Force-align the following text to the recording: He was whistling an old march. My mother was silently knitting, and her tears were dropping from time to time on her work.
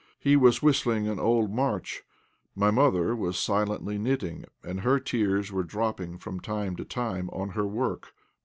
He 0.19 0.35
was 0.35 0.63
whistling 0.63 1.07
an 1.07 1.19
old 1.19 1.53
march. 1.53 2.01
My 2.55 2.71
mother 2.71 3.15
was 3.15 3.37
silently 3.37 3.99
knitting, 3.99 4.45
and 4.63 4.79
her 4.79 4.99
tears 4.99 5.51
were 5.51 5.61
dropping 5.61 6.17
from 6.17 6.39
time 6.39 6.75
to 6.77 6.83
time 6.83 7.29
on 7.29 7.49
her 7.49 7.67
work. 7.67 8.11